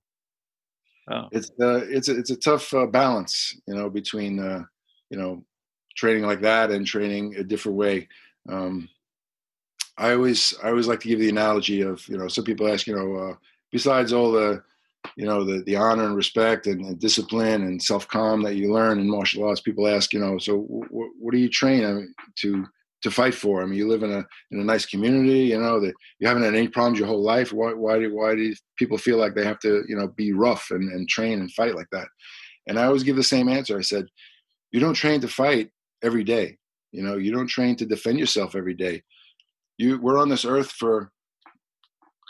[1.32, 4.62] it's uh, it's a, it's a tough uh, balance, you know, between uh,
[5.10, 5.44] you know
[5.96, 8.08] training like that and training a different way.
[8.48, 8.88] Um,
[9.96, 12.86] I always I always like to give the analogy of you know some people ask
[12.86, 13.34] you know uh,
[13.72, 14.62] besides all the
[15.16, 18.72] you know the the honor and respect and, and discipline and self calm that you
[18.72, 19.60] learn in martial arts.
[19.60, 22.66] People ask, you know, so w- what do you train I mean, to
[23.02, 23.62] to fight for?
[23.62, 26.44] I mean, you live in a in a nice community, you know, that you haven't
[26.44, 27.52] had any problems your whole life.
[27.52, 30.68] Why why do why do people feel like they have to you know be rough
[30.70, 32.08] and, and train and fight like that?
[32.66, 33.78] And I always give the same answer.
[33.78, 34.06] I said,
[34.72, 35.70] you don't train to fight
[36.02, 36.58] every day.
[36.92, 39.02] You know, you don't train to defend yourself every day.
[39.78, 41.10] You we're on this earth for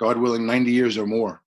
[0.01, 1.43] God willing 90 years or more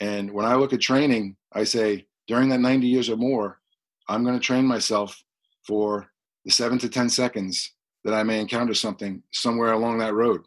[0.00, 3.60] and when I look at training, I say during that 90 years or more,
[4.08, 5.22] I'm going to train myself
[5.66, 6.08] for
[6.44, 7.72] the seven to 10 seconds
[8.04, 10.42] that I may encounter something somewhere along that road.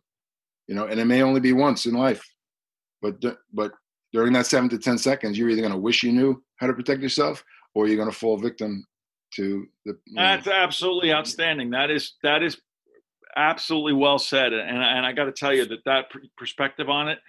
[0.67, 2.23] You know, and it may only be once in life,
[3.01, 3.15] but
[3.51, 3.71] but
[4.13, 6.73] during that seven to 10 seconds, you're either going to wish you knew how to
[6.73, 8.85] protect yourself or you're going to fall victim
[9.35, 9.97] to the.
[10.15, 10.51] That's know.
[10.51, 11.71] absolutely outstanding.
[11.71, 12.61] That is, that is
[13.35, 14.53] absolutely well said.
[14.53, 16.05] And, and I got to tell you that that
[16.37, 17.19] perspective on it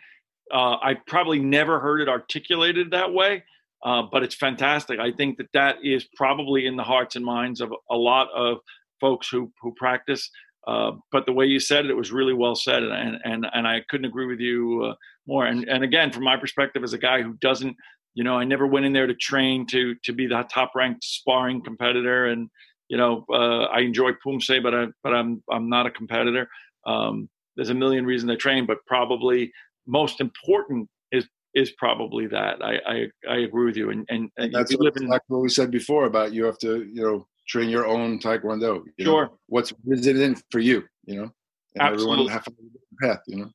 [0.52, 3.44] uh, I probably never heard it articulated that way,
[3.84, 4.98] uh, but it's fantastic.
[4.98, 8.58] I think that that is probably in the hearts and minds of a lot of
[9.00, 10.30] folks who who practice.
[10.66, 13.66] Uh, but the way you said it, it was really well said, and and and
[13.66, 14.94] I couldn't agree with you uh,
[15.26, 15.46] more.
[15.46, 17.76] And and again, from my perspective as a guy who doesn't,
[18.14, 21.04] you know, I never went in there to train to to be the top ranked
[21.04, 22.50] sparring competitor, and
[22.88, 26.48] you know, uh, I enjoy Poomsae, but I but I'm I'm not a competitor.
[26.86, 29.52] Um, there's a million reasons I train, but probably
[29.86, 32.62] most important is is probably that.
[32.62, 33.90] I I, I agree with you.
[33.90, 36.84] And and, and that's what, in, like what we said before about you have to
[36.84, 38.82] you know train your own taekwondo.
[38.96, 39.26] You sure.
[39.26, 39.38] Know?
[39.46, 40.84] What's in for you?
[41.04, 41.30] You know.
[41.74, 42.12] And Absolutely.
[42.12, 43.22] everyone have a path.
[43.26, 43.50] You know.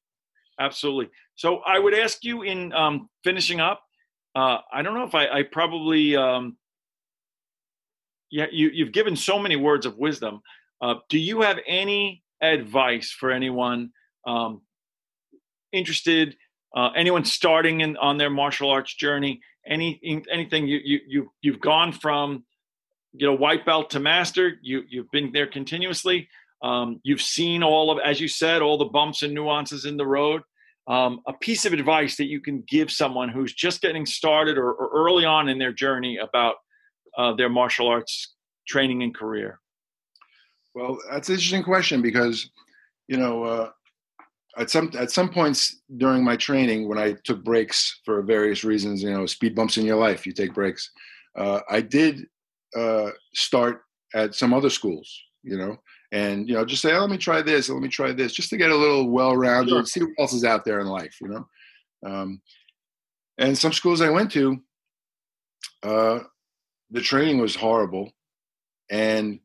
[0.59, 1.09] Absolutely.
[1.35, 3.81] So I would ask you in um, finishing up.
[4.35, 6.15] Uh, I don't know if I, I probably.
[6.15, 6.57] Um,
[8.31, 10.41] yeah, you, you've given so many words of wisdom.
[10.81, 13.91] Uh, do you have any advice for anyone
[14.27, 14.61] um,
[15.75, 16.35] interested,
[16.75, 19.99] uh, anyone starting in on their martial arts journey, any
[20.31, 22.45] anything you you you you've gone from
[23.13, 26.27] you know white belt to master, you you've been there continuously.
[26.61, 30.07] Um, you've seen all of, as you said, all the bumps and nuances in the
[30.07, 30.41] road.
[30.88, 34.71] Um, a piece of advice that you can give someone who's just getting started or,
[34.71, 36.55] or early on in their journey about
[37.17, 38.35] uh, their martial arts
[38.67, 39.59] training and career?
[40.73, 42.49] Well, that's an interesting question because,
[43.07, 43.69] you know, uh,
[44.57, 49.03] at some at some points during my training when I took breaks for various reasons,
[49.03, 50.91] you know, speed bumps in your life, you take breaks.
[51.35, 52.27] Uh, I did
[52.75, 53.82] uh, start
[54.13, 55.77] at some other schools, you know,
[56.11, 58.49] and you know, just say, oh, let me try this, let me try this, just
[58.51, 59.86] to get a little well-rounded, sure.
[59.86, 61.47] see what else is out there in life, you know.
[62.05, 62.41] Um,
[63.38, 64.61] and some schools I went to,
[65.84, 66.19] uh,
[66.91, 68.11] the training was horrible,
[68.89, 69.39] and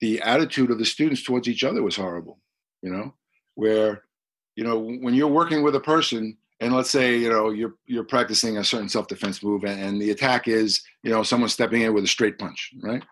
[0.00, 2.40] the attitude of the students towards each other was horrible,
[2.82, 3.14] you know,
[3.54, 4.02] where
[4.56, 8.04] you know when you're working with a person and let's say you know you're you're
[8.04, 12.04] practicing a certain self-defense move and, the attack is you know someone stepping in with
[12.04, 13.02] a straight punch right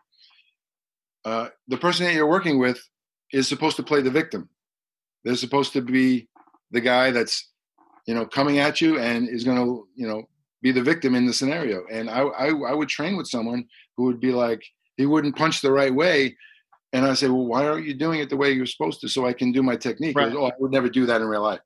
[1.25, 2.81] uh, the person that you're working with
[3.33, 4.49] is supposed to play the victim.
[5.25, 6.29] They're supposed to be
[6.71, 7.49] the guy that's,
[8.07, 10.29] you know, coming at you and is going to, you know,
[10.63, 11.85] be the victim in the scenario.
[11.91, 13.67] And I, I, I would train with someone
[13.97, 14.63] who would be like,
[14.97, 16.37] he wouldn't punch the right way.
[16.93, 19.27] And I say, well, why aren't you doing it the way you're supposed to so
[19.27, 20.17] I can do my technique?
[20.17, 20.33] Right.
[20.33, 21.61] Goes, oh, I would never do that in real life.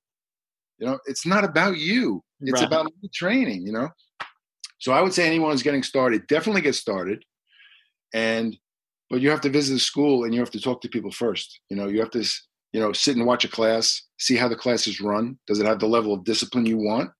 [0.78, 2.22] You know, it's not about you.
[2.40, 2.64] It's Right.
[2.66, 3.88] about training, you know?
[4.78, 7.24] So I would say anyone who's getting started, definitely get started.
[8.12, 8.56] And,
[9.08, 11.60] but you have to visit the school and you have to talk to people first.
[11.70, 12.24] You know, you have to,
[12.72, 15.38] you know, sit and watch a class, see how the class is run.
[15.46, 17.10] Does it have the level of discipline you want?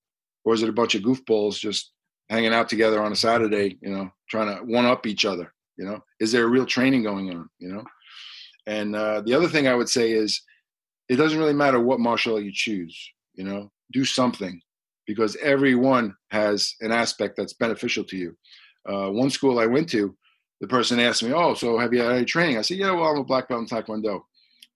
[0.45, 1.93] Or is it a bunch of goofballs just
[2.29, 5.55] hanging out together on a Saturday, you know, trying to one up each other?
[5.77, 7.49] You know, is there a real training going on?
[7.59, 7.85] You know,
[8.67, 10.41] and uh, the other thing I would say is,
[11.09, 12.97] it doesn't really matter what martial art you choose.
[13.35, 14.61] You know, do something
[15.07, 18.37] because everyone has an aspect that's beneficial to you.
[18.89, 20.17] Uh, one school I went to,
[20.61, 23.05] the person asked me, "Oh, so have you had any training?" I said, "Yeah, well,
[23.11, 24.21] I'm a black belt in Taekwondo."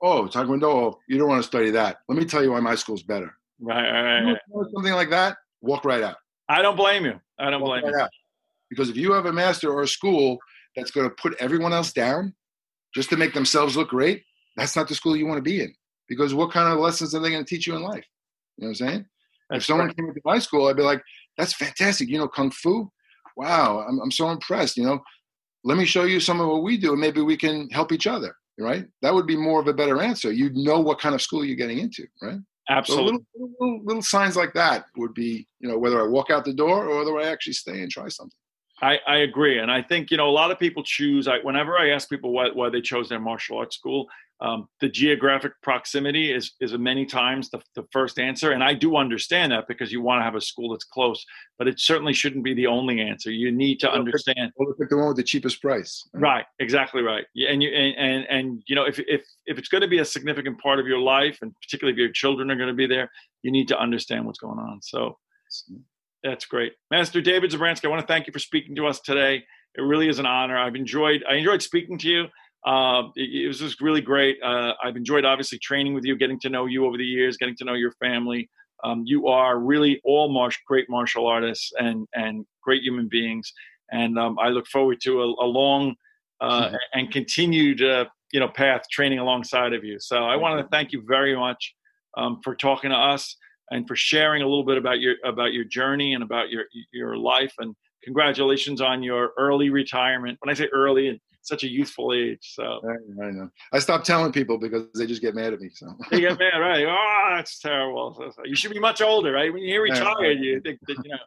[0.00, 1.98] Oh, Taekwondo, oh, you don't want to study that.
[2.08, 3.32] Let me tell you why my school's better.
[3.60, 4.38] Right, right, You right.
[4.54, 6.16] know, Something like that, walk right out.
[6.48, 7.20] I don't blame you.
[7.38, 7.92] I don't Walk blame you.
[7.92, 8.10] right out.
[8.70, 10.38] Because if you have a master or a school
[10.78, 12.34] that's going to put everyone else down
[12.94, 14.22] just to make themselves look great,
[14.56, 15.74] that's not the school you want to be in.
[16.08, 18.04] Because what kind of lessons are they going to teach you in life?
[18.56, 19.06] You know what I'm saying?
[19.50, 19.96] That's if someone right.
[19.96, 21.02] came into my school, I'd be like,
[21.36, 22.08] "That's fantastic!
[22.08, 22.90] You know kung fu?
[23.36, 24.76] Wow, I'm I'm so impressed.
[24.76, 25.00] You know,
[25.64, 28.06] let me show you some of what we do, and maybe we can help each
[28.06, 28.34] other.
[28.58, 28.86] Right?
[29.02, 30.32] That would be more of a better answer.
[30.32, 32.40] You'd know what kind of school you're getting into, right?
[32.68, 33.04] So Absolutely.
[33.04, 36.52] little, little little signs like that would be, you know, whether I walk out the
[36.52, 38.36] door or whether I actually stay and try something.
[38.80, 41.26] I, I agree, and I think you know a lot of people choose.
[41.26, 44.06] I, whenever I ask people why, why they chose their martial arts school,
[44.40, 48.96] um, the geographic proximity is is many times the, the first answer, and I do
[48.96, 51.24] understand that because you want to have a school that's close,
[51.58, 53.32] but it certainly shouldn't be the only answer.
[53.32, 54.52] You need to understand.
[54.56, 56.08] Well, the one with the cheapest price.
[56.12, 57.24] Right, exactly right.
[57.34, 59.98] Yeah, and you and, and and you know if if if it's going to be
[59.98, 62.86] a significant part of your life, and particularly if your children are going to be
[62.86, 63.10] there,
[63.42, 64.80] you need to understand what's going on.
[64.82, 65.18] So
[66.22, 67.84] that's great, Master David Zabransky.
[67.84, 69.44] I want to thank you for speaking to us today.
[69.76, 70.58] It really is an honor.
[70.58, 72.24] I've enjoyed I enjoyed speaking to you.
[72.66, 74.36] Uh, it, it was just really great.
[74.42, 77.56] Uh, I've enjoyed obviously training with you, getting to know you over the years, getting
[77.56, 78.50] to know your family.
[78.84, 83.52] Um, you are really all martial, great martial artists and and great human beings.
[83.90, 85.94] And um, I look forward to a, a long
[86.40, 89.98] uh, and continued uh, you know path training alongside of you.
[90.00, 91.74] So I want to thank you very much
[92.16, 93.36] um, for talking to us
[93.70, 97.16] and for sharing a little bit about your about your journey and about your your
[97.16, 97.52] life.
[97.58, 100.38] And congratulations on your early retirement.
[100.40, 102.38] When I say early, at such a youthful age.
[102.42, 103.48] So I, I know.
[103.72, 105.70] I stopped telling people because they just get mad at me.
[105.72, 106.84] So you get mad, right?
[106.86, 108.14] Oh, that's terrible.
[108.18, 109.52] So- so You should be much older, right?
[109.52, 109.94] When you're Yeah.
[110.00, 111.18] retired, you think that you know.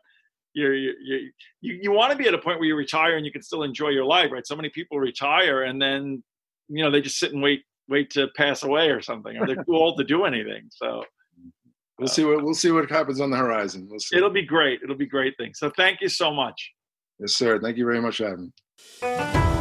[0.54, 1.32] You're, you're, you
[1.62, 3.64] you you want to be at a point where you retire and you can still
[3.64, 4.46] enjoy your life, right?
[4.46, 6.22] So many people retire and then,
[6.68, 9.56] you know, they just sit and wait wait to pass away or something, or they're
[9.56, 10.64] too old to do anything.
[10.70, 11.06] So
[12.02, 13.88] we'll see what we'll see what happens on the horizon.
[13.89, 14.18] We'll see.
[14.18, 14.80] it'll be great.
[14.84, 15.54] It'll be great thing.
[15.54, 16.72] So thank you so much.
[17.20, 17.60] yes, sir.
[17.60, 18.52] Thank you very much for having
[19.54, 19.61] me.